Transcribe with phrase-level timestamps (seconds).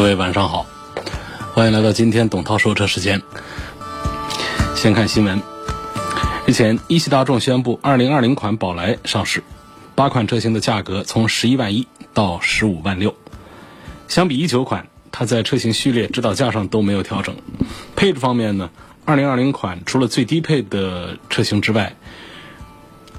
[0.00, 0.64] 各位晚上好，
[1.52, 3.20] 欢迎来到今天董涛说车时间。
[4.74, 5.42] 先看新闻，
[6.46, 9.44] 日前一汽大众宣布2020款宝来上市，
[9.94, 13.14] 八款车型的价格从11万一到15万六。
[14.08, 17.36] 相比19款，它在车型序列、指导价上都没有调整。
[17.94, 18.70] 配置方面呢
[19.04, 21.94] ，2020款除了最低配的车型之外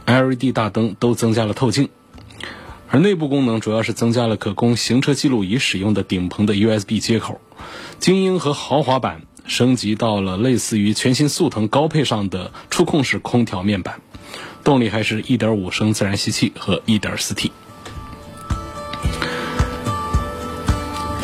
[0.08, 1.90] ，LED 大灯都增加了透镜。
[2.94, 7.40] 而内部功能主要是增加了可供行车记录仪使用的顶棚的 USB 接口，
[8.00, 14.02] 精英和豪华版升级到了类似于全新速腾高配上的触控式空调面板，
[14.66, 17.52] 动力还是1.5升自然吸气和 1.4T。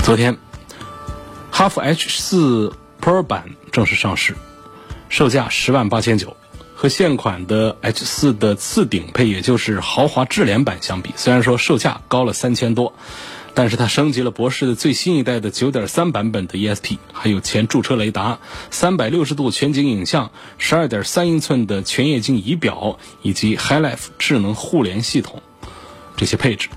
[0.03, 0.37] 昨天，
[1.51, 4.37] 哈弗 H4 Pro 版正式上市，
[5.09, 6.37] 售价十万八千九。
[6.79, 12.93] 和现款的 H4 的次顶配，也就是豪华智联版相比，虽然说售价高了三千多，
[13.55, 18.37] 但是它升级了博世的最新一代的9.3版本的 ESP，还有前驻车雷达、
[18.71, 25.41] 360度全景影像、12.3英寸的全液晶仪表以及 HiLife 智能互联系统
[26.15, 26.69] 这些配置。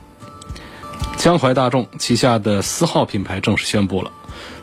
[1.19, 4.11] 江淮大众旗下的思皓品牌正式宣布了，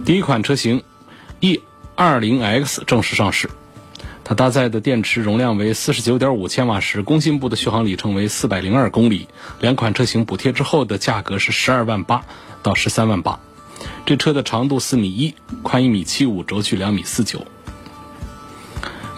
[0.03, 0.81] 第一款车型
[1.41, 3.47] E20X 正式上市。
[4.27, 9.29] 它搭载的电池容量为四十九点五千瓦时，工信部的续航里程为四百零二公里。
[9.61, 12.25] 两款车型补贴之后的价格是十二万八
[12.61, 13.39] 到十三万八。
[14.05, 15.33] 这车的长度四米一，
[15.63, 17.47] 宽一米七五，轴距两米四九。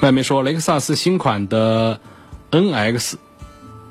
[0.03, 1.99] 外媒说，雷克萨斯新款的
[2.51, 3.15] NX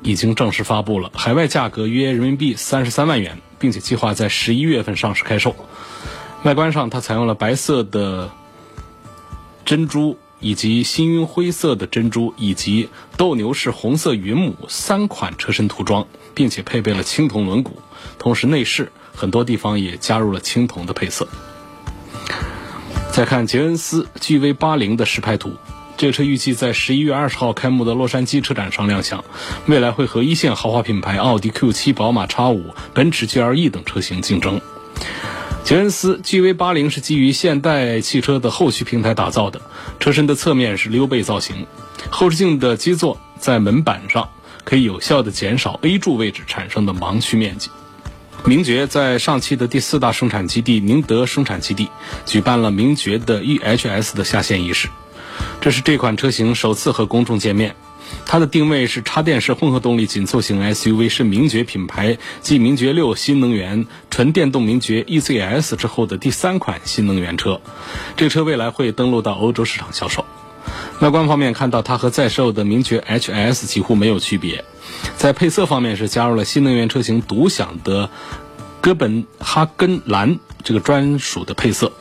[0.03, 5.57] 已经正式发布了，海外价格约人民币三十三万元，并且计划在十一月份上市开售。
[6.45, 8.31] 外观上，它采用了白色的
[9.65, 10.17] 珍珠。
[10.41, 17.71] 以及星云灰色的珍珠，以及斗牛士红色云母三款车身涂装，并且配备了青铜轮毂，
[18.19, 21.29] 同时内饰很多地方也加入了青铜的配色。
[23.13, 25.55] 再看捷恩斯 GV80 的实拍图，
[25.97, 29.25] 这车预计在十一月二十号开幕的洛杉矶车展上亮相，
[29.67, 32.63] 未来会和一线豪华品牌奥迪 Q7、宝马 X5、
[32.95, 34.61] 奔驰 GLE 等车型竞争。
[35.65, 39.61] 捷恩斯 GV80 是基于现代汽车的后驱平台打造的，
[40.01, 41.67] 车身的侧面是溜背造型，
[42.11, 44.29] 后视镜的基座在门板上，
[44.65, 47.71] 可以有效的减少 A 柱位置产生的盲区面积。
[48.45, 51.89] 名爵在上汽的第四大生产基地宁德生产基地
[52.25, 54.89] 举办了名爵的 EHS 的下线仪式，
[55.61, 57.75] 这是这款车型首次和公众见面。
[58.27, 67.61] 它的定位是插电式混合动力紧凑型 SUV，是名爵品牌继名爵六新能源纯电动名爵 E C S 之后的第三款新能源车。
[68.17, 70.25] 这车未来会登陆到欧洲市场销售。
[71.01, 74.65] 外观方面看到它和在售的名爵 HS 几乎没有区别。
[75.17, 78.11] 在配色方面是加入了新能源车型独享的
[78.81, 81.93] 哥本哈根蓝这个专属的配色。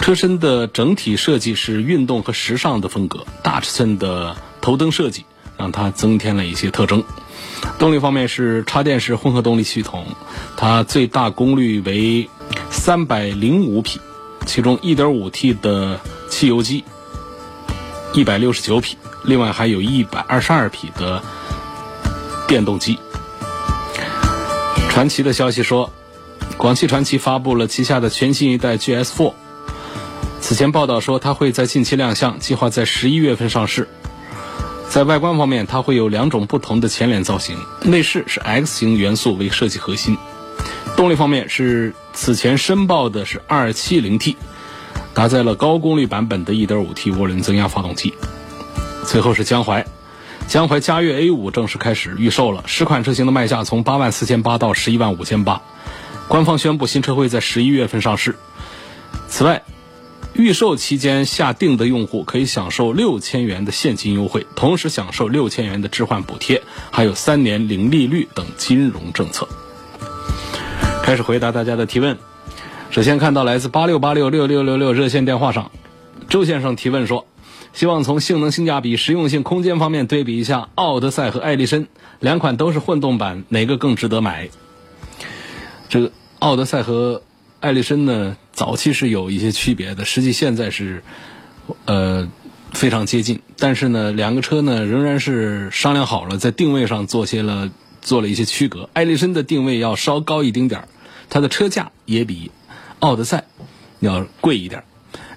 [0.00, 5.24] 车身的整体设计是运动和时尚的风格，大尺寸的头灯设计。
[5.60, 7.04] 让它增添了一些特征。
[7.78, 10.06] 动力方面是插电式混合动力系统，
[10.56, 12.30] 它最大功率为
[12.70, 14.00] 三百零五匹，
[14.46, 16.00] 其中一点五 T 的
[16.30, 16.82] 汽油机
[18.14, 21.22] 一百六十九匹，另外还有一百二十二匹的
[22.48, 22.98] 电动机。
[24.88, 25.92] 传奇的消息说，
[26.56, 29.34] 广汽传祺发布了旗下的全新一代 GS4。
[30.40, 33.86] 此前报道说，它会在近期亮相，计划在十一月份上市。
[34.90, 37.56] 在外观方面，它会有两种不同的前脸造型。
[37.84, 40.18] 内饰是 X 型元素为设计核心。
[40.96, 44.34] 动力方面是此前申报的是 2.70T，
[45.14, 48.12] 搭载了高功率版本的 1.5T 涡轮增压发动机。
[49.06, 49.86] 最后是江淮，
[50.48, 55.62] 江淮嘉悦 A5 正式开始预售了，十款车型的卖价从8万四千八到11万五千八。
[56.26, 58.34] 官方宣布新车会在十一月份上市。
[59.28, 59.62] 此外，
[60.40, 69.46] 预售期间下定的用户可以享受六千元的现金优惠，同时享受六千元的置换补贴，还有三年零利率等金融政策。
[71.02, 72.16] 开始回答大家的提问。
[72.90, 75.70] 首先看到来自八六八六六六六六热线电话上，
[76.30, 77.26] 周先生提问说：
[77.74, 81.86] 希望从性能、性价比、实用性、空间方面对比一下奥德赛和艾力绅
[82.18, 84.48] 两款都是混动版，哪个更值得买？
[85.90, 87.20] 这个奥德赛和
[87.60, 91.02] 艾力绅呢，早期是有一些区别的，实际现在是
[91.86, 92.28] 呃
[92.74, 97.70] 非常接近，但是呢，两个车呢仍然是商量好了，在定位上做些了
[98.02, 98.90] 做了一些区隔。
[98.92, 100.88] 艾力绅的定位要稍高一丁点儿，
[101.30, 102.50] 它的车价也比
[102.98, 103.44] 奥德赛
[103.98, 104.84] 要贵一点儿，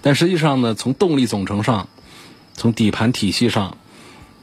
[0.02, 1.88] 但实际上呢，从动力总成上，
[2.54, 3.78] 从底盘体系上，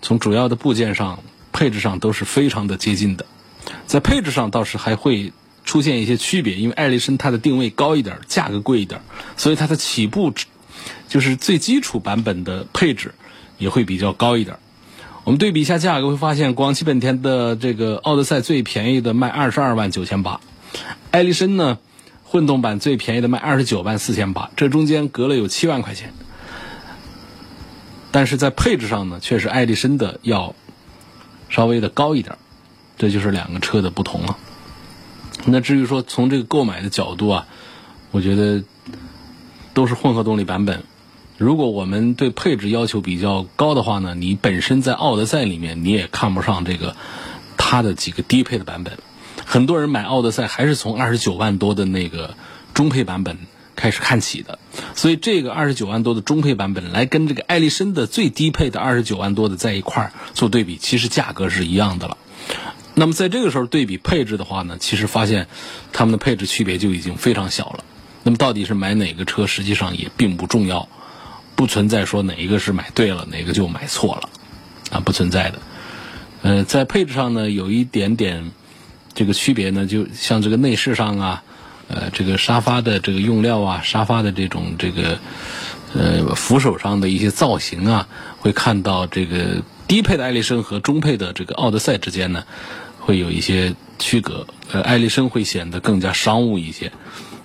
[0.01, 1.23] 从主要的部件上，
[1.53, 3.27] 配置上都是非常的接近的。
[3.85, 9.01] 在配置上倒是还会出现一些区别，因为艾力绅它的定位高一点，价格贵一点，
[9.37, 10.33] 所以它的起步
[11.09, 13.15] 就是最基础版本的配置
[13.59, 14.57] 也会比较高一点。
[15.25, 20.41] 我们对比一下价格，会发现广汽本田的这个奥德赛最便宜的卖二十二万九千八，
[21.11, 21.79] 艾力绅呢
[22.25, 26.15] 混动版最便宜的卖二十九万四千八，这中间隔了有七万块钱。
[28.13, 30.55] 但是在配置上呢，却是艾力绅的要
[31.49, 32.37] 稍微的高一点，
[32.97, 34.37] 这就是两个车的不同了。
[35.47, 37.47] 那至于说从这个购买的角度啊，
[38.11, 38.63] 我觉得
[39.73, 40.83] 都是混合动力版本。
[41.39, 46.95] 如果我们对配置要求比较高的话呢，你本身在奥德赛里面你也看不上这个
[47.57, 48.99] 它的几个低配的版本。
[49.47, 52.35] 很多人买奥德赛还是从二十九万多的那个
[52.75, 53.39] 中配版本
[53.75, 54.59] 开始看起的，
[54.95, 62.19] 所以这个二十九万多的中配版本来跟这个艾力绅的最低配的二十九万多的在一块儿做对比，其实价格是一样的了。
[62.95, 65.47] 那么在这个时候对比配置的话呢，其实发现
[65.93, 67.85] 它们的配置区别就已经非常小了。
[68.23, 70.87] 那么到底是买哪个车，实际上也并不重要，
[71.57, 74.29] 不存在说哪一个是买对了，哪个就买错了，
[74.91, 75.59] 啊，不存在的。
[76.43, 78.51] 呃，在配置上呢，有一点点
[79.15, 81.43] 这个区别呢，就像这个内饰上啊，
[81.89, 85.19] 呃，这个沙发的这个用料啊，沙发的这种这个
[85.95, 88.07] 呃扶手上的一些造型啊，
[88.39, 92.45] 会看到这个低配的艾力绅和中配的这个奥德赛之间呢。
[93.03, 96.93] 会有一些区隔，呃，艾力绅会显得更加商务一些，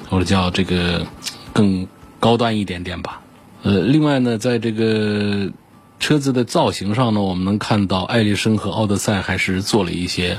[0.09, 1.07] 或者叫这个
[1.53, 1.87] 更
[2.19, 3.21] 高端一点点吧。
[3.63, 5.49] 呃，另外呢，在这个
[5.97, 10.37] 车子的造型上呢，我们能看到艾力绅和奥德赛还是做了一些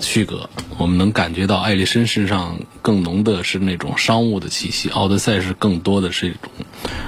[0.00, 0.50] 区隔。
[0.76, 6.50] 我们能感觉到艾力绅身上更浓的是那种商务的气息，奥德赛是更多的是一种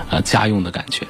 [0.08, 1.06] 啊家用的感觉。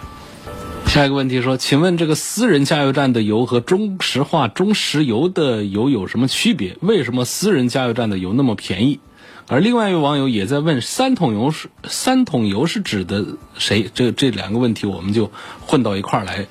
[0.88, 6.76] 下一个问题说，请问这个私人加油站的油和中石化、中石油的油有什么区别？
[6.80, 8.98] 为什么私人加油站的油那么便宜？
[9.46, 13.24] 而另外一位网友也在问，三桶油是三桶油是指的
[13.58, 13.88] 谁？
[13.94, 15.30] 这这两个问题我们就
[15.60, 16.46] 混到一块儿来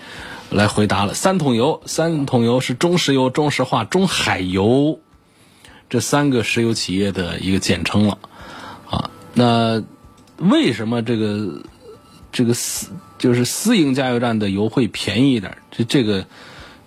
[0.50, 1.14] 来回答了。
[1.14, 5.00] 三桶油，三桶油是中石油、中石化、中海油
[5.90, 8.20] 这三个石油企业的一个简称了
[8.90, 9.10] 啊。
[9.34, 9.84] 那
[10.38, 11.64] 为什么这个
[12.32, 16.26] 这个私就是私营加油站的油会便宜一点，这这个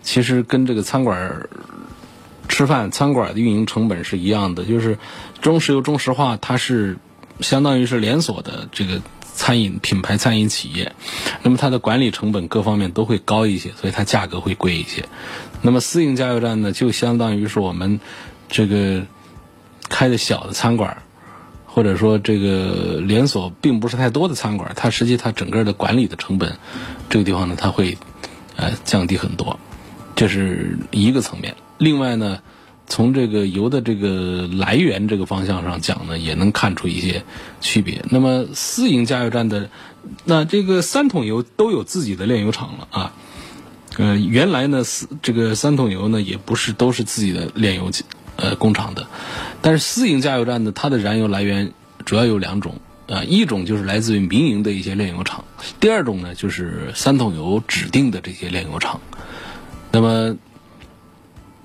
[0.02, 1.48] 其实跟这个餐馆
[2.48, 4.64] 吃饭餐馆的运营成本是一样的。
[4.64, 4.98] 就是
[5.40, 6.98] 中石油、中石化，它是
[7.40, 10.92] 相当于是连锁的这个餐饮品牌餐饮企业，
[11.42, 15.06] 那么它的管理成本各方面都会高一些，所以它价格会贵一些。
[15.62, 18.00] 那么私营加油站呢，就相当于是我们
[18.48, 19.06] 这个
[19.88, 21.02] 开的小的餐馆。
[21.80, 26.58] 或者说，这个连锁并不是太多的餐馆，它实际它整个的管理的成本，
[27.08, 27.96] 这个地方呢，它会
[28.56, 29.58] 呃降低很多，
[30.14, 31.56] 这是一个层面。
[31.78, 32.40] 另外呢，
[32.86, 37.24] 从这个油的这个来源这个方向上讲呢，也能看出一些
[37.62, 38.04] 区别。
[38.10, 39.70] 那么私营加油站的，
[40.26, 43.12] 那这个三桶油都有自己的炼油厂了啊。
[43.96, 47.90] 呃，原来呢，私这个三桶油呢，也不是都是自己的炼油
[48.40, 49.06] 呃工厂的。
[49.62, 51.72] 但是私营加油站呢，它的燃油来源
[52.04, 55.44] 主要有两种，啊，一种就是来自于民营的一些炼油厂，
[55.78, 59.00] 第二种呢就是三桶油指定的这些炼油厂。
[59.92, 60.36] 那么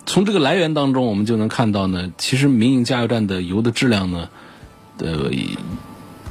[0.05, 4.29] 从这个来源当中，我们就能看到呢，其实民营加油站的油的质量呢，
[4.99, 5.31] 呃，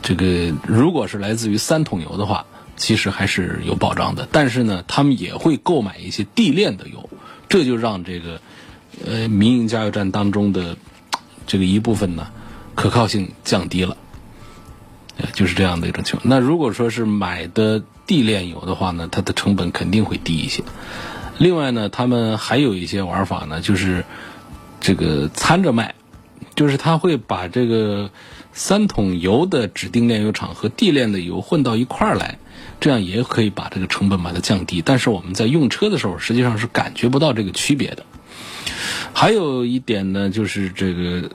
[0.02, 2.44] 这个如果是来自于三桶油的话，
[2.76, 4.28] 其实还是有保障的。
[4.30, 7.08] 但是呢，他们也会购买一些地炼的油，
[7.48, 8.40] 这就让这个
[9.06, 10.76] 呃民营加油站当中的。
[11.46, 12.28] 这个一部分呢，
[12.74, 13.98] 可靠性降低了，
[15.18, 16.22] 呃就是这样的一种情况。
[16.26, 20.62] 那如果说是买的地炼油的话呢，它的成本肯定会低一些。
[21.36, 24.06] 另外呢，他们还有一些玩法呢，就是
[24.80, 25.94] 这个掺着卖，
[26.54, 28.10] 就是他会把这个
[28.54, 32.38] 三桶油的指定炼油厂和地炼的油混到一块儿来，
[32.80, 34.80] 这样也可以把这个成本把它降低。
[34.80, 38.06] 但是我们在用车的时候，实际上是感觉不到这个区别的。
[39.14, 41.30] 还有一点呢，就是这个，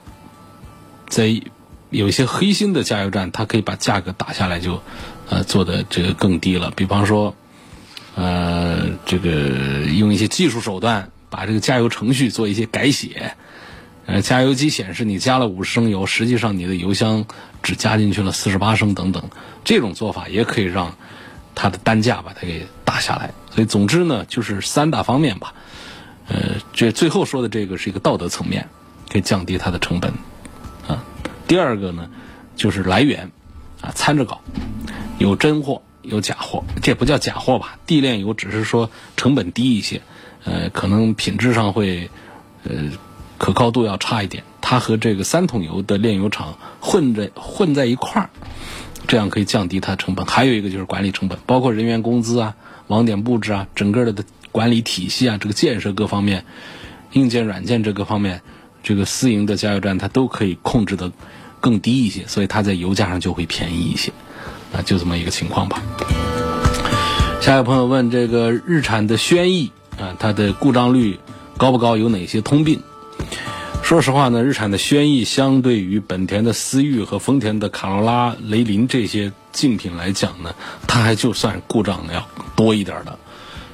[1.08, 1.40] 在
[1.88, 4.80] 有一些黑心的加油站，它可以把价格打下来，就
[5.30, 6.70] 呃做的这个更低了。
[6.76, 7.34] 比方说，
[8.14, 9.30] 呃，这个
[9.86, 13.32] 用一些技术手段把这个加油程序做一些改写。
[14.06, 17.24] 呃，加油机显示你加了五十升油，实际上你的油箱
[17.62, 19.30] 只加进去了四十八升等等，
[19.64, 20.96] 这种做法也可以让
[21.54, 23.32] 它的单价把它给打下来。
[23.50, 25.54] 所以，总之呢，就是三大方面吧。
[26.80, 28.66] 这最后说的这个是一个道德层面，
[29.10, 30.10] 可以降低它的成本
[30.88, 31.04] 啊。
[31.46, 32.08] 第二个呢，
[32.56, 33.30] 就是来源
[33.82, 34.40] 啊，参着搞，
[35.18, 37.76] 有真货有假货，这不叫假货吧？
[37.84, 40.00] 地炼油只是说成本低一些，
[40.44, 42.08] 呃，可能品质上会
[42.64, 42.90] 呃。
[43.36, 48.28] 可靠度要差一点，它和这个三桶油的炼油厂混在混在一块儿，
[49.06, 50.26] 这样可以降低它成本。
[50.26, 52.54] 还有一个就是管理成本，包括人员工资啊、
[52.88, 56.44] 网点布置啊、整个的管理体系啊、这个建设各方面、
[57.12, 58.40] 硬件软件这个方面，
[58.82, 61.10] 这个私营的加油站它都可以控制的
[61.60, 64.12] 更低一些，所以它在油价上就会便宜一些。
[64.72, 65.82] 啊，就这么一个情况吧。
[67.40, 71.18] 下一个朋友问这个日产的轩逸啊，它的故障率
[71.56, 71.96] 高不高？
[71.96, 72.80] 有哪些通病？
[73.82, 80.54] 说实话呢，日产的轩逸相对于本田的思域和丰田的卡罗拉、雷凌这些竞品来讲呢，
[80.86, 83.18] 它还就算故障要多一点的。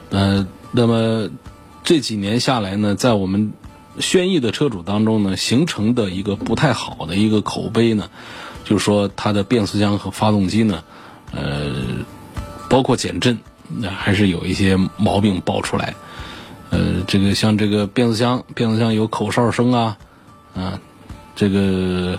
[0.08, 1.30] 呃，那么
[1.82, 3.50] 这几年下来呢，在我们
[3.98, 8.10] 轩逸的车主当中呢，形成的一个不太好的一个口碑呢，
[8.62, 10.84] 就是说它的变速箱和发动机呢，
[11.32, 11.72] 呃，
[12.68, 13.38] 包括减震，
[13.78, 15.94] 那还是有一些毛病爆出来。
[16.68, 19.96] 呃，这个像这个变速箱，变速箱有口哨声啊。
[20.54, 20.78] 啊，
[21.34, 22.18] 这个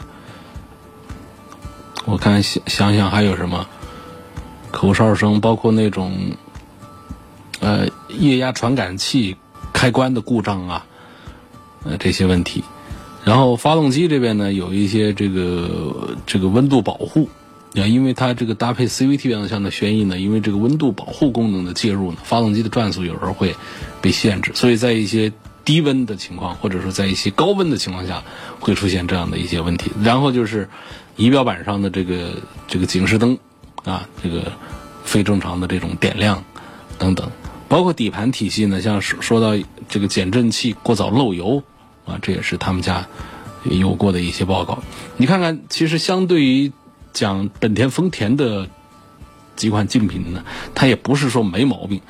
[2.06, 3.68] 我看想想想还有什么
[4.72, 6.12] 口哨声，包括那种
[7.60, 9.36] 呃液压传感器
[9.74, 10.86] 开关的故障啊，
[11.84, 12.64] 呃这些问题。
[13.24, 17.30] 然后发动机这边呢，有一些这个这个温度保护
[17.76, 23.56] 啊，因为它这个搭配 CVT 变速箱的轩逸呢，因为这个温度保护功能的介入呢，发动机的转速有时候会
[24.02, 25.32] 被限制，所以在一些。
[25.68, 28.24] 低温的情况，或者说在一些高温的情况下，
[28.62, 29.92] 会出现这样的一些问题。
[30.02, 30.70] 然后就是
[31.18, 32.36] 仪表板上的这个
[32.70, 33.38] 这个警示灯
[33.84, 34.50] 啊，这个
[35.04, 36.42] 非正常的这种点亮
[36.98, 37.30] 等等，
[37.68, 41.64] 包括底盘体系呢，像说说到这个减震器过早漏油
[42.06, 43.08] 啊，这也是他们家
[43.64, 44.84] 有过的一些报告。
[45.18, 46.72] 你看看，其实相对于
[47.14, 48.70] 讲本田、丰田的
[49.56, 50.44] 几款竞品呢，
[50.76, 52.02] 它也不是说没毛病，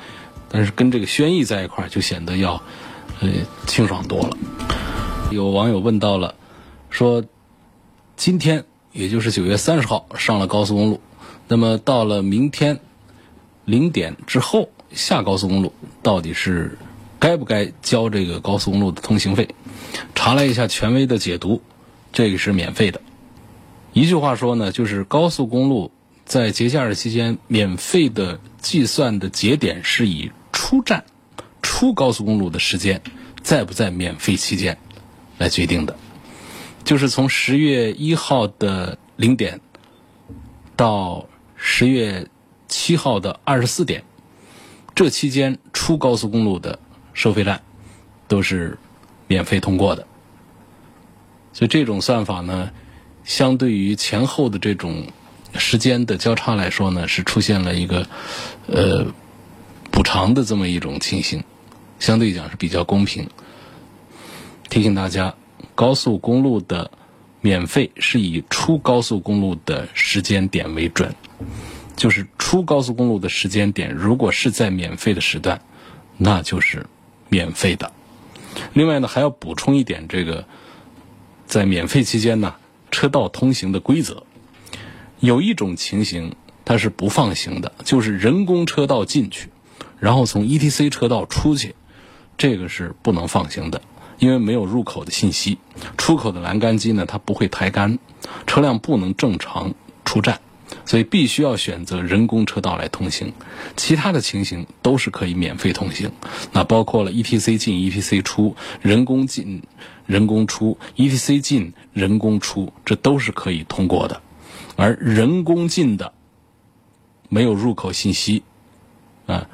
[0.50, 2.62] 但是跟这个轩逸在一块就显得要。
[3.20, 3.28] 呃，
[3.66, 4.38] 清爽多了。
[5.32, 6.36] 有网友问到了，
[6.92, 7.24] 说
[8.16, 11.02] 今天也就是九月三十号上了高速公路，
[11.48, 12.80] 那么到了明天
[13.66, 16.78] 零点之后下高速公路，到底是
[17.20, 19.48] 该不该交这个高速公路的通行费？
[20.16, 21.62] 查了一下权威的解读，
[22.12, 23.02] 这个是免费的。
[23.94, 25.92] 一句话说呢，就是高速公路
[26.26, 31.06] 在节假日期间免费的计算的节点是以出站。
[31.62, 33.02] 出高速公路的时间，
[33.44, 34.78] 在不在免费期间
[35.38, 35.96] 来决定的，
[36.84, 39.60] 就是从十月一号的零点
[40.76, 42.28] 到十月
[42.68, 44.04] 七号的二十四点，
[44.98, 46.80] 这期间出高速公路的
[47.14, 47.62] 收费站
[48.28, 48.80] 都是
[49.28, 50.08] 免费通过的。
[51.54, 52.72] 所以这种算法呢，
[53.24, 55.06] 相对于前后的这种
[55.54, 58.08] 时间的交叉来说呢，是出现了一个
[58.66, 59.06] 呃
[59.92, 61.44] 补偿的这么一种情形。
[62.00, 63.30] 相对讲是比较公平。
[64.68, 65.36] 提醒大家，
[65.76, 66.90] 高速公路的
[67.42, 71.14] 免费是以出高速公路的时间点为准，
[71.98, 75.60] 就是出高速公路的时间点，如果是在免费的时段，
[76.16, 76.86] 那就是
[77.28, 77.92] 免费的。
[78.74, 80.46] 另外呢，还要补充一点，这个
[81.46, 82.56] 在免费期间呢，
[82.92, 84.24] 车道通行的规则，
[85.20, 89.50] 有一种情形它是不放行的，就是人工车道进去，
[90.00, 91.76] 然后从 ETC 车道出去。
[92.38, 93.82] 这个是不能放行的，
[94.20, 95.58] 因为没有入口的信息，
[95.98, 97.98] 出口的栏杆机呢，它不会抬杆，
[98.46, 99.74] 车辆不能正常
[100.06, 100.40] 出站，
[100.88, 103.34] 所以必须要选择人工车道来通行。
[103.76, 106.12] 其他的情形都是可以免费通行，
[106.54, 109.62] 那包括了 ETC 进、ETC 出、人工进、
[110.08, 114.22] 人工出、ETC 进、人工出，这都是可以通过的。
[114.78, 116.14] 而人工进的
[117.30, 118.42] 没有入口信息，
[119.28, 119.48] 啊。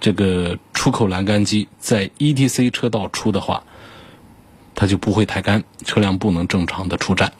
[0.00, 3.62] 这个出口栏杆机在 ETC 车道出的话，
[4.74, 7.32] 它就不会抬杆，车辆不能正常的出站。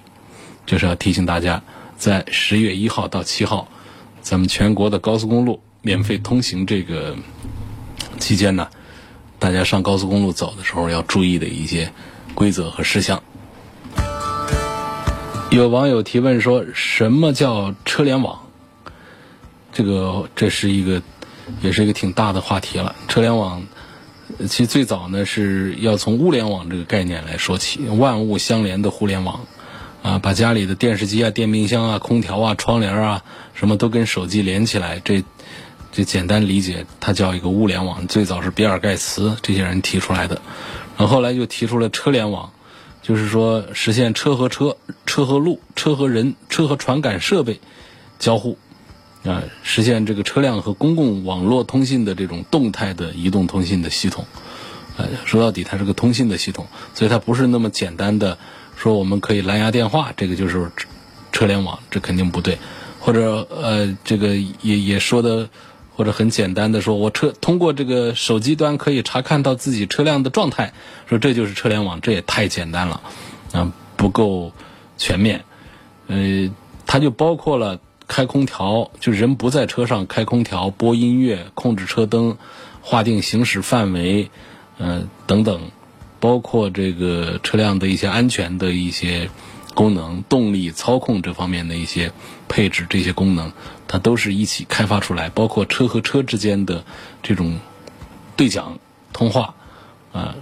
[0.65, 1.61] 就是要提醒大家，
[2.03, 3.69] 在十月一号到七号，
[4.23, 7.15] 咱们全国的高速公路免费通行这个
[8.19, 8.67] 期间呢，
[9.39, 11.93] 大家上高速公路走的时候要注意的一些
[12.35, 13.23] 规则和事项。
[15.53, 18.49] 有网友提问说：“什么叫车联网？”
[19.73, 21.01] 这个这是一个。
[21.61, 22.95] 也是一个挺大的话题了。
[23.09, 23.65] 车联网
[24.49, 29.45] 其实最早呢是要从物联网这个概念来说起，万物相连的互联网
[30.03, 33.23] 啊，把家里的电视机啊、电冰箱啊、空调啊、窗帘啊
[33.55, 35.23] 什么都跟手机连起来，这
[35.93, 38.07] 这简单理解，它叫一个物联网。
[38.07, 40.43] 最早是比尔盖茨这些人提出来的，
[40.97, 42.51] 然后后来又提出了车联网。
[43.03, 47.61] 就是说，实现车和车、车和路、车和人、车和传感设备
[48.21, 48.57] 交互，
[49.25, 54.25] 啊，实现这个车辆和公共网络通信的这种动态的移动通信的系统。
[54.97, 58.39] 呃，说到底，它是个通信的系统，所以它不是那么简单的
[58.83, 60.73] 说我们可以蓝牙电话，这个就是
[61.31, 62.59] 车联网，这肯定不对。
[62.99, 65.49] 或者呃，这个也也说的。
[65.95, 70.73] 或者很简单的说，我车通过这个手机端可以查看到自己车辆的状态，
[71.07, 73.03] 说这就是车联网，这也太简单了，
[73.53, 74.53] 啊，不够
[74.97, 75.45] 全面。
[76.07, 76.51] 呃，
[76.87, 82.39] 它就包括了开空调，就人不在车上开空调、播音乐、控制车灯、
[82.81, 84.31] 划定行驶范围，
[84.79, 85.61] 呃等等，
[86.23, 89.29] 包括这个车辆的一些安全的一些
[89.75, 92.13] 功能、动力操控这方面的一些
[92.47, 93.53] 配置，这些功能。
[93.89, 96.85] 它都是一起开发出来，包括车和车之间的
[97.25, 97.59] 这种
[98.37, 98.79] 对讲
[99.13, 99.55] 通话，
[100.13, 100.37] 啊，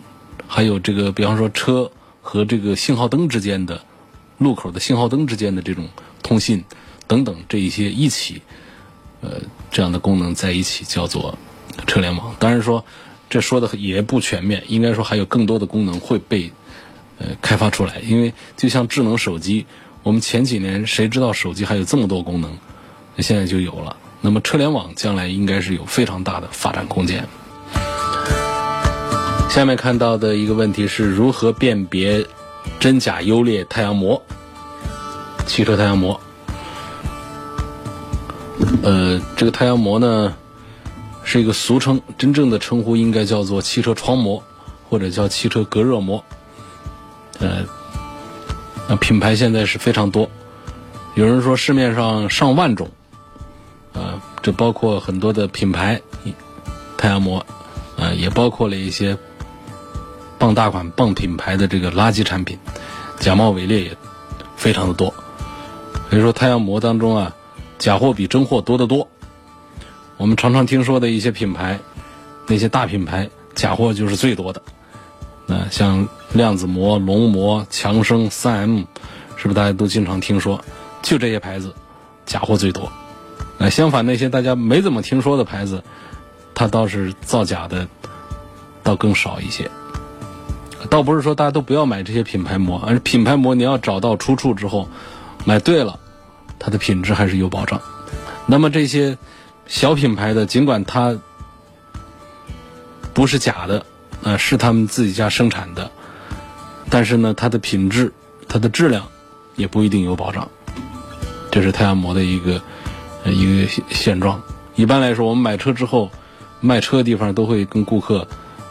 [0.47, 3.81] 还有这个，比方说车和这个信号灯之间的
[4.37, 5.89] 路口的信号灯之间的这种
[6.23, 6.63] 通信
[7.07, 8.43] 等等，这一些一起，
[9.23, 11.39] 呃，这样的功能在一起叫做
[11.87, 12.37] 车联网。
[12.39, 12.85] 当然说，
[13.31, 16.53] 这说的也不全面，应该说还有更多的功能会被
[17.19, 17.99] 呃开发出来。
[18.01, 19.65] 因为就像智能手机，
[20.03, 22.51] 我们前几年谁知道手机还有这么多功能？
[23.19, 23.97] 现在就有了。
[24.21, 27.27] 那么车联网将来应该是有非常大的发展空间。
[29.49, 32.27] 下面看到的一个问题是如何辨别
[32.79, 34.23] 真假优劣太阳膜？
[35.47, 36.21] 汽车太阳膜。
[38.83, 40.35] 呃，这个太阳膜呢
[41.31, 44.43] 是一个俗称，真正的称呼应该叫做汽车窗膜
[44.88, 46.25] 或者叫汽车隔热膜。
[47.38, 47.64] 呃，
[48.88, 50.29] 那品牌现在是非常多，
[51.14, 52.90] 有人说市面上上万种。
[53.93, 56.03] 呃，这包括很多的品牌
[56.99, 57.47] 太阳膜，
[57.97, 59.16] 呃，也包括了一些
[60.37, 62.59] 傍大款、傍品牌的这个垃圾产品，
[63.21, 63.97] 假冒伪劣也
[64.57, 65.14] 非常的多。
[66.09, 67.37] 所以说，太阳膜当中啊，
[67.79, 69.07] 假货比真货多得多。
[70.20, 71.80] 我们常常听说的一些品牌，
[72.46, 74.61] 那些大品牌假货就是最多的。
[75.46, 78.83] 那像量子膜、龙膜、强生、三 M，
[79.37, 80.62] 是不是大家都经常听说？
[81.00, 81.74] 就这些牌子，
[82.26, 82.92] 假货最多。
[83.56, 85.83] 那相反，那些大家没怎么听说的牌子，
[86.54, 87.88] 它倒是造假的，
[88.83, 89.70] 倒更少一些。
[90.90, 94.87] 倒不是说大家都不要买这些品牌膜，而品牌膜你要找到出处之后，
[95.46, 95.98] 买对了，
[96.59, 97.80] 它的品质还是有保障。
[98.44, 99.16] 那么这些
[99.70, 101.18] 小品牌的，尽管它
[103.14, 103.87] 不是假的，
[104.22, 105.90] 呃，是他们自己家生产的，
[106.90, 108.12] 但是呢，它的品质、
[108.46, 109.06] 它的质量
[109.56, 110.46] 也不一定有保障。
[111.50, 112.61] 这是太阳膜的一个。
[113.26, 114.40] 一个现现状，
[114.76, 116.11] 一般来说，我们买车之后，
[116.61, 118.26] 卖车的地方都会跟顾客，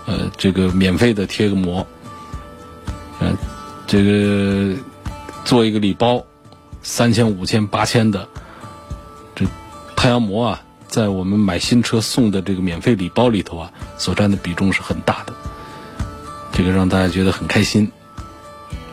[0.08, 1.86] 呃，这个免费的贴个膜，
[3.20, 3.38] 嗯，
[3.86, 4.76] 这个
[5.46, 6.26] 做一个礼包，
[6.82, 8.28] 三千、五千、八千的，
[9.36, 9.46] 这
[9.96, 15.34] 太阳膜啊，在我们买新车送的这个免费礼包里头啊，所占的比重是很大的，
[16.52, 17.92] 这个让大家觉得很开心，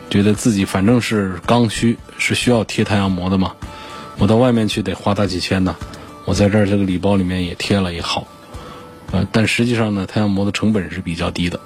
[0.09, 3.55] 觉得自己反正是刚需，是需要贴太阳膜的嘛。
[4.19, 5.75] 我到外面去得花大几千呢，
[6.25, 8.27] 我在这儿这个礼包里面也贴了也好，
[9.11, 11.59] 呃，但实际上呢，太阳膜的成本是比较低的，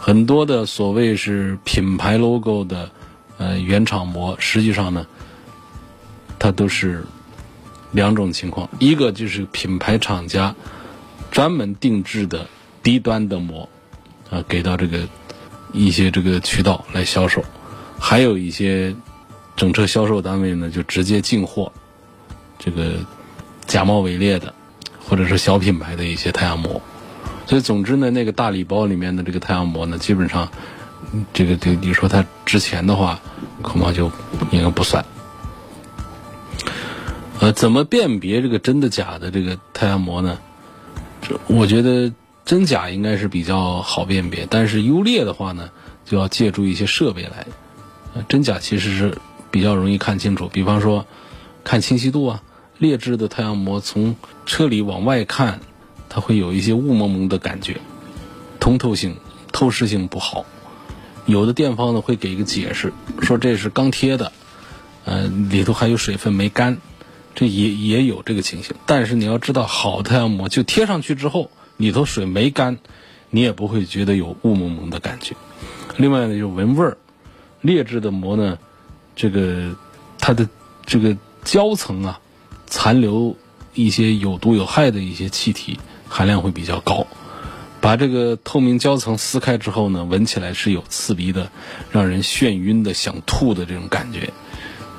[0.00, 2.90] 很多的所谓是品牌 logo 的
[3.36, 5.06] 呃原厂膜，实际上呢，
[6.38, 7.04] 它都是
[7.96, 10.54] 两种情况，一个就是品牌厂家
[11.32, 12.46] 专门定制的
[12.80, 13.68] 低端的膜，
[14.30, 15.08] 啊，给到这个
[15.72, 17.42] 一些这个渠道来销售，
[17.98, 18.94] 还有一些。
[19.56, 21.72] 整车销售单位呢，就直接进货，
[22.58, 22.96] 这个
[23.66, 24.52] 假冒伪劣的，
[25.02, 26.78] 或者是小品牌的一些太阳膜。
[27.46, 30.46] 所以，总之呢，那个大礼包里面的这个太阳膜呢，基本上，
[31.32, 33.18] 这个就你说它值钱的话，
[33.62, 34.12] 恐怕就
[34.50, 35.02] 应该不算。
[37.40, 40.38] 呃，怎么辨别这个真的假的这个太阳膜呢？
[41.22, 42.12] 这我觉得
[42.44, 45.70] 真假应该是比较好辨别，但是优劣的话呢，
[46.04, 47.46] 就要借助一些设备来。
[48.14, 49.18] 呃真假其实是。
[49.48, 51.06] 比较容易看清楚，比方说，
[51.64, 52.42] 看清晰度啊，
[52.76, 55.60] 劣质的太阳膜从车里往外看，
[56.10, 57.80] 它会有一些雾蒙蒙的感觉，
[58.60, 59.16] 通透性、
[59.52, 60.44] 透视性不好。
[61.24, 64.30] 有的店方呢会给一个解释，说这是刚贴的，
[65.06, 66.76] 呃，里头还有水分没干，
[67.36, 68.74] 这也也有这个情形。
[68.86, 72.78] 但是你要知道，好太阳膜就贴上去之后，里头水没干，
[73.30, 75.36] 你也不会觉得有雾蒙蒙的感觉。
[75.98, 76.96] 另外呢，就闻味儿，
[77.60, 78.58] 劣质的膜呢，
[79.14, 79.76] 这个
[80.18, 80.48] 它的
[80.84, 82.18] 这个胶层啊，
[82.66, 83.36] 残留
[83.74, 87.06] 一些有毒有害的一些气体含量会比较高。
[87.78, 91.50] 把这个透明胶层撕开之后呢，闻起来是有刺鼻的，
[91.92, 94.32] 让人眩晕的、想吐的这种感觉。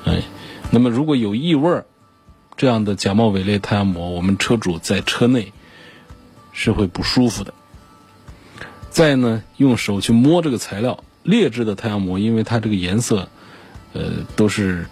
[0.04, 0.22] 哎，
[0.70, 1.84] 那么如果有异味儿，
[2.58, 5.52] 这样的假冒伪劣太阳膜，我们车主在车内
[6.52, 7.54] 是会不舒服的。
[8.90, 13.28] 再呢，用手去摸这个材料，劣质的太阳膜，因为它这个颜色，
[13.92, 14.86] 呃，都是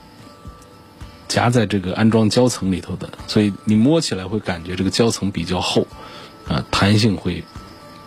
[1.27, 5.85] 夹在这个安装胶层里头的，所以你摸起来会感觉这个胶层比较厚，
[6.47, 7.43] 啊，弹性会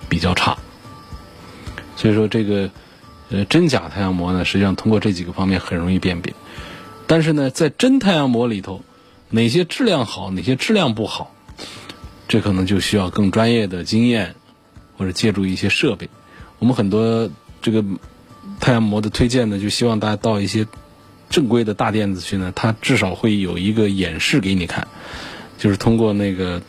[0.07, 0.57] 比较差。
[1.97, 2.69] 所以说这个
[3.29, 6.33] 呃真假太阳膜呢，实际上通过这几个方面很容易辨别。
[7.07, 8.81] 但是呢，在真太阳膜里头，
[9.29, 11.33] 哪些质量好，哪些质量不好，
[12.27, 14.35] 这可能就需要更专业的经验。
[14.97, 16.09] 或者借助一些设备，
[16.57, 17.29] 我们很多
[17.61, 17.81] 这个
[18.59, 20.67] 太阳膜的推荐呢，就希望大家到一些
[21.29, 24.89] 正规的大店子去呢，它至少会有一个演示给你看，
[25.57, 26.61] 就是通过那个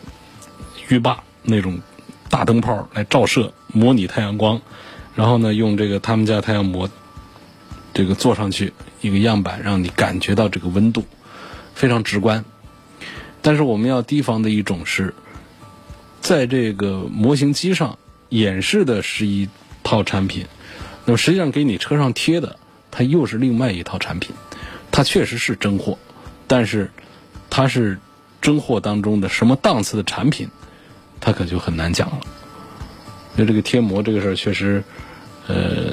[0.87, 1.81] 浴霸那种
[2.29, 4.61] 大灯泡来照射，模拟太阳光，
[5.17, 6.89] 然后呢，用这个他们家太阳膜
[7.93, 11.05] 这个做上去一个样板，让你感觉到这个温度
[11.75, 12.45] 非常直观。
[13.43, 15.15] 但是我们要提防的一种是，
[16.21, 17.99] 在这个模型机上。
[18.31, 19.49] 演示的是一
[19.83, 20.47] 套产品，
[21.05, 22.55] 那么实际上给你车上贴的，
[22.89, 24.37] 它又是另外一套产品。
[24.93, 25.99] 它确实是真货，
[26.47, 26.93] 但是
[27.51, 27.99] 它是
[28.41, 30.49] 真货当中的什么档次的产品，
[31.21, 32.21] 它可就很难讲了。
[33.35, 34.85] 那这个贴膜这个事儿，确实，
[35.49, 35.93] 呃，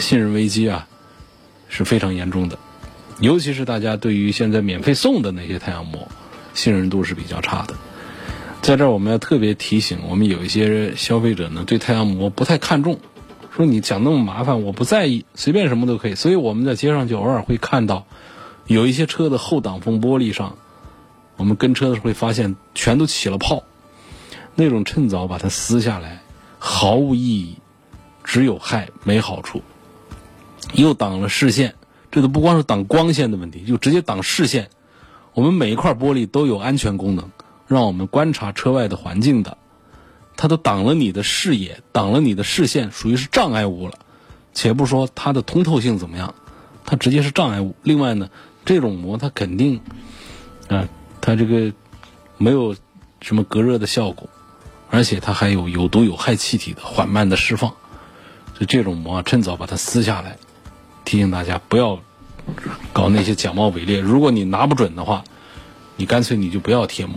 [0.00, 0.88] 信任危机啊
[1.68, 2.58] 是非常严重的。
[3.20, 6.08] 尤其是大家对于现在免费送的那些太阳膜，
[6.58, 7.74] 信任度是比较差的。
[8.62, 12.98] 在这儿，我们要特别提醒，我们有一些消费者呢，对太阳膜不太看重，
[13.54, 16.16] 说你讲那么麻烦，我不在意，随便什么都可以。
[16.16, 18.06] 所以我们在街上就偶尔会看到，
[18.66, 20.58] 有一些车的后挡风玻璃上，
[21.36, 23.62] 我们跟车的时候会发现全都起了泡，
[24.56, 26.20] 那种趁早把它撕下来，
[26.58, 27.58] 毫无意义，
[28.24, 29.62] 只有害没好处，
[30.74, 31.76] 又挡了视线，
[32.10, 34.68] 这都不光是挡光线的问题，就直接挡视线。
[35.38, 37.30] 我们每一块玻璃都有安全功能。
[37.68, 39.56] 让我们观察车外的环境的，
[40.36, 43.94] 它都挡了你的视野，挡了你的视线，属于是障碍物了。
[44.52, 46.34] 且不说它的通透性怎么样，
[46.84, 47.76] 它直接是障碍物。
[47.84, 48.28] 另外呢，
[48.64, 49.80] 这种膜它肯定
[50.66, 50.88] 啊，
[51.20, 51.72] 它这个
[52.36, 52.74] 没有
[53.20, 54.28] 什么隔热的效果，
[54.90, 57.70] 而且它还有有毒有害气体的缓慢的释放。
[58.54, 60.36] 所以这种膜趁早把它撕下来，
[61.04, 62.00] 提醒大家不要
[62.92, 64.00] 搞那些假冒伪劣。
[64.00, 65.24] 如果你拿不准的话，
[65.96, 67.16] 你干脆你就不要贴膜。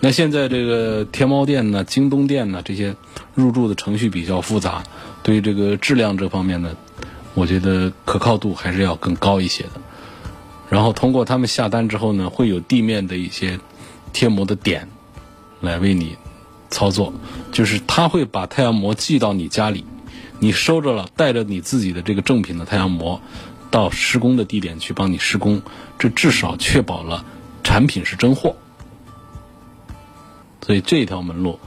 [0.00, 2.96] 那现在这个天猫店呢、京东店呢，这些
[3.34, 4.82] 入驻的程序比较复杂，
[5.22, 6.76] 对于这个质量这方面呢，
[7.34, 9.80] 我觉得可靠度还是要更高一些的。
[10.68, 13.60] 然后通过他们下单之后呢，会有地面的一些
[14.12, 14.88] 贴膜的点
[15.60, 16.16] 来为你
[16.68, 17.12] 操作，
[17.52, 19.84] 就是他会把太阳膜寄到你家里，
[20.40, 23.20] 你收着了，带着你自己的这个正品的太阳膜
[23.72, 25.62] 到施工的地点去帮你施工，
[25.98, 27.24] 这至少确保了
[27.64, 28.54] 产品是真货。
[30.64, 31.58] 所以这条门路，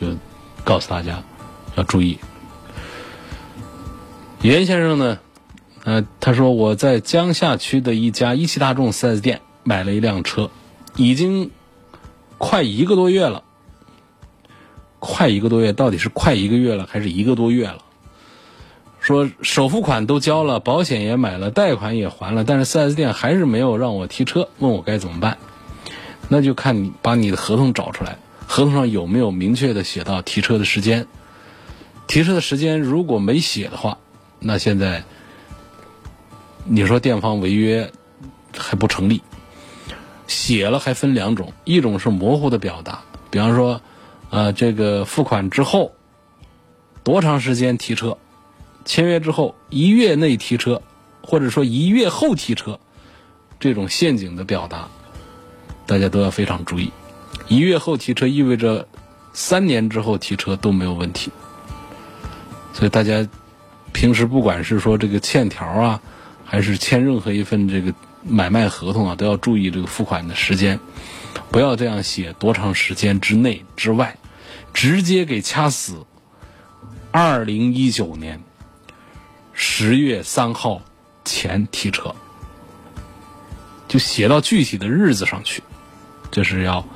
[0.00, 0.16] 就
[0.64, 1.22] 告诉大家
[1.76, 2.18] 要注意。
[4.40, 5.18] 袁先生呢，
[5.84, 10.50] 呃，他说我在江夏区的一家一汽大众 4S 店买了一辆车，
[10.96, 11.50] 已经
[12.38, 13.42] 快一个多月了。
[15.00, 17.84] 快一个多月，到底是快一个月了还是一个多月了？
[19.08, 25.38] 说首付款都交了，保险也买了，贷款也还了，但是 4S 店还是没有让我提车，问我该怎么办？
[26.28, 28.18] 那就看你把你的合同找出来。
[28.46, 31.06] 合同上有没有明确的写到提车的时间？
[32.06, 33.96] 提车的时间如果没写的话，
[34.40, 35.02] 那现在
[36.66, 37.90] 你说店方违约
[38.54, 39.22] 还不成立。
[40.26, 43.80] 写了还分两种，一种是模糊的表达，比方说，
[44.28, 45.92] 呃，这个付款之后
[47.02, 48.18] 多长时间提车，
[48.88, 50.80] 签约之后一月内提车，
[51.22, 52.80] 或者说一月后提车，
[53.60, 54.88] 这种陷阱的表达，
[55.84, 56.90] 大家都要非常注意。
[57.48, 58.88] 一月后提车意味着
[59.34, 61.30] 三年之后提车都没有问题，
[62.72, 63.28] 所以大家
[63.92, 66.00] 平时不管是说这个欠条啊，
[66.42, 67.92] 还是签任何一份这个
[68.24, 70.80] 买卖合同啊，都要注意这个付款的时间，
[71.50, 74.16] 不要这样写多长时间之内之外，
[74.72, 76.06] 直接给掐死。
[77.10, 78.42] 二零一九年
[79.60, 80.82] 十月三号
[81.24, 82.14] 前提车，
[83.88, 85.64] 就写到具体的日子上去。
[86.30, 86.86] 这是要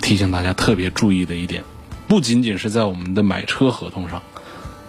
[0.00, 1.64] 提醒大家特别注意的一点。
[2.06, 4.22] 不仅仅是在我们的买车合同上，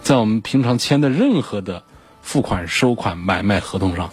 [0.03, 1.83] 在我们平常签的任何的
[2.21, 4.11] 付款、收款、买卖合同上，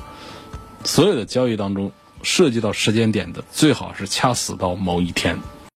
[0.83, 5.39] 所有的交易当中涉及到时间点的，最好是掐死到某一天。